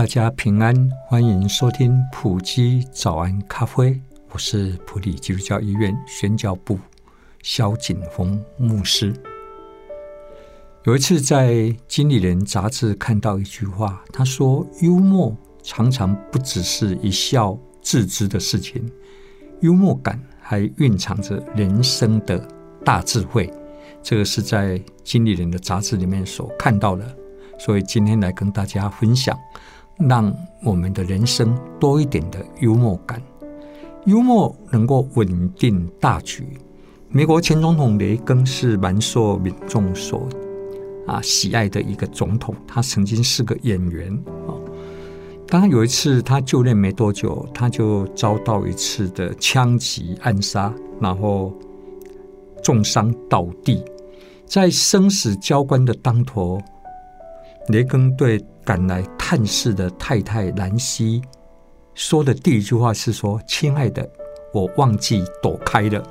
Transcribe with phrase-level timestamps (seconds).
[0.00, 4.00] 大家平安，欢迎收听普基早安咖啡。
[4.32, 6.78] 我是普里基督教医院宣教部
[7.42, 9.12] 萧锦峰牧师。
[10.84, 11.52] 有一次在
[11.86, 18.90] 《经理人》杂志看到一句话，他说：“幽默常常不只是一笑置之的事情，
[19.60, 22.38] 幽默感还蕴藏着人生的
[22.82, 23.52] 大智慧。”
[24.02, 27.14] 这个是在《经理人》的杂志里面所看到的，
[27.58, 29.38] 所以今天来跟大家分享。
[30.08, 33.20] 让我们的人生多一点的幽默感，
[34.06, 36.46] 幽默能够稳定大局。
[37.08, 40.28] 美国前总统雷根是蛮受民众所
[41.06, 44.12] 啊喜爱的一个总统，他曾经是个演员
[44.46, 44.54] 啊。
[45.46, 51.52] 当有一次他就任没多久，他就遭到一次的枪击暗杀，然后
[52.62, 53.84] 重伤倒地，
[54.46, 56.60] 在生死交关的当头，
[57.68, 61.22] 雷根对赶来探视的太太兰西
[61.94, 64.04] 说的第一句话是说：“亲爱的，
[64.52, 66.02] 我忘记躲开了。”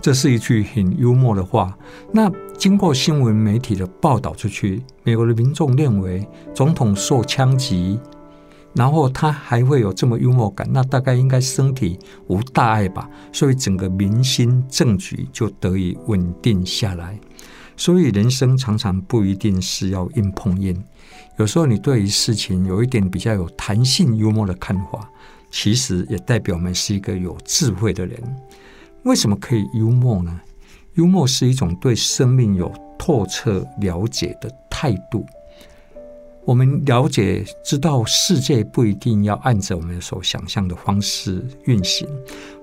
[0.00, 1.76] 这是一句很幽默的话。
[2.12, 6.24] 那经过新闻媒体的报道出去，美国的民众认为
[6.54, 7.98] 总统受枪击，
[8.76, 13.10] 然后他还会有这么幽默感，那大概应该身体无大碍吧。
[13.32, 17.18] 所以整个民心政局就得以稳定下来。
[17.76, 20.82] 所以人生常常不一定是要硬碰硬。
[21.38, 25.10] 有时候你对于事情有一点比较有弹性、幽默的看法，
[25.50, 28.20] 其实也代表我们是一个有智慧的人。
[29.04, 30.40] 为什么可以幽默呢？
[30.94, 35.26] 幽默是一种对生命有透彻了解的态度。
[36.44, 42.06] 我们了解、知道世界不一定要按着我们所想象的方式运行。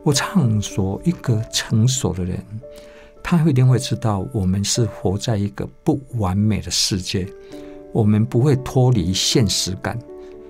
[0.03, 2.45] 我常说，一个成熟的人，
[3.29, 7.27] 他一定会知道，我们是活在一个不完美的世界。
[7.93, 9.99] 我们不会脱离现实感。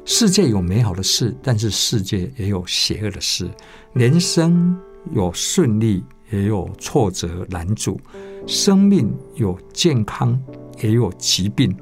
[0.05, 3.49] 世界有美好的事，但是世界也有邪恶的事。
[3.91, 4.79] 人生
[5.11, 6.01] 有顺利，
[6.31, 7.99] 也有挫折难阻。
[8.47, 10.41] 生命有健康，
[10.81, 11.75] 也有疾病。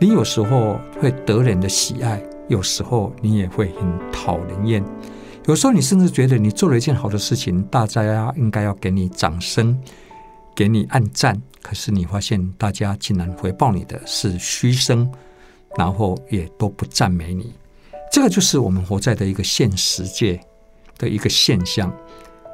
[0.00, 4.84] 你有时候会得人的喜爱，有时候你也会很讨人厌。
[5.46, 9.80] 有时候你甚至觉得你做了一件好的事情，大家应该要给你掌声，
[10.56, 11.40] 给你按赞。
[11.62, 15.08] 可是你发现，大家竟然回报你的是嘘声，
[15.76, 17.52] 然后也都不赞美你。
[18.10, 20.40] 这个就是我们活在的一个现实界
[20.96, 21.94] 的一个现象。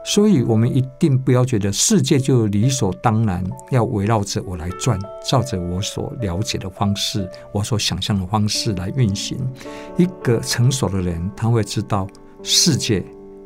[0.05, 9.39] 所以，我们一定不要觉得世界就理所当然要围绕着我来转，照着我所了解的方式、我所想象的方式来运行。
[9.97, 12.09] 一个成熟的人，他会知道
[12.43, 13.05] 世界。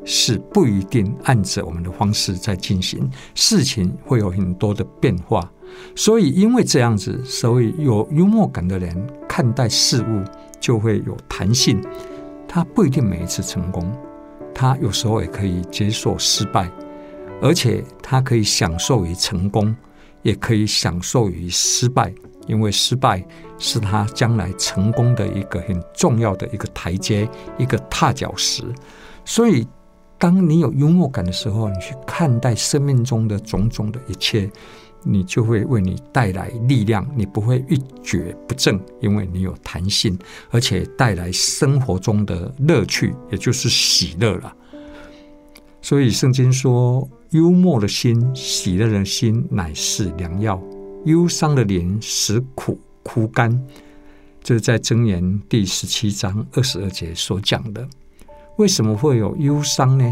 [0.08, 5.50] 是不一定按着我们的方式在进行，事情会有很多的变化，
[5.96, 8.96] 所以因为这样子，所以有幽默感的人
[9.28, 10.22] 看待事物
[10.60, 11.82] 就会有弹性。
[12.46, 13.92] 他不一定每一次成功，
[14.54, 16.70] 他有时候也可以接受失败，
[17.42, 19.74] 而且他可以享受于成功，
[20.22, 22.14] 也可以享受于失败，
[22.46, 23.26] 因为失败
[23.58, 27.28] 是他将来成功的一个很重要的一个台阶，
[27.58, 28.62] 一个踏脚石，
[29.24, 29.66] 所以。
[30.18, 34.50] 当你有幽默感的时候，你去看待生命中的种种的一切，
[35.02, 37.06] 你就会为你带来力量。
[37.14, 40.18] 你不会一蹶不振，因为你有弹性，
[40.50, 44.54] 而且带来生活中的乐趣，也就是喜乐了。
[45.82, 50.58] 所以圣经说：“幽默的心，喜乐的心，乃是良药；
[51.04, 53.64] 忧伤的灵，使苦枯干。”
[54.42, 57.86] 这是在箴言第十七章二十二节所讲的。
[58.56, 60.04] 为什么会有忧伤呢？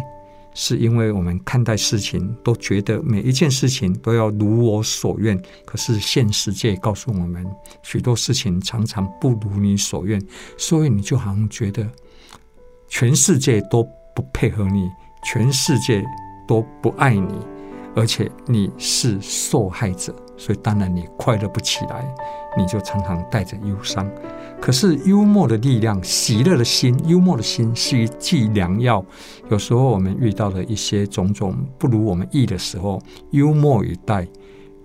[0.56, 7.44] 是因为我们看待事情都觉得每一件事情都要如我所愿，可是现实界告诉我们，
[7.82, 10.23] 许多事情常常不如你所愿，
[10.56, 11.85] 所以你就好像觉得
[12.87, 13.82] 全世界都
[14.14, 14.88] 不配合你，
[15.25, 16.05] 全世界
[16.46, 17.35] 都不爱你，
[17.96, 22.14] 而且你是受害者，所以当然你快乐不起来，
[22.56, 24.10] 你就常常带着忧伤。
[24.60, 29.04] 可是幽默的力量，喜乐的心，幽默的心是一剂良药。
[29.50, 33.02] 有时候我们遇到了一些种种不如我们意的时候，
[33.32, 34.26] 幽默以待，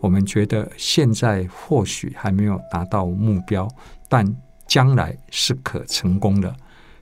[0.01, 3.67] 我们觉得现在或许还没有达到目标，
[4.09, 4.25] 但
[4.67, 6.53] 将来是可成功的。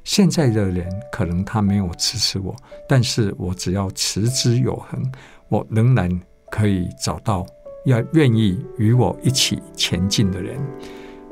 [0.03, 2.55] 现在的人可能他没有支持我，
[2.87, 5.03] 但是我只要持之有恒，
[5.49, 6.09] 我仍然
[6.49, 7.45] 可以找到
[7.87, 10.59] 要愿意与我一起前进的人。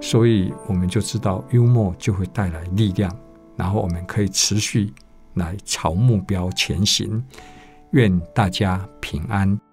[0.02, 3.14] 所以我们就知道幽默就会带来力量，
[3.56, 4.94] 然后我们可以持续
[5.36, 7.24] 来朝目标前行。
[7.92, 9.65] 愿大家平安。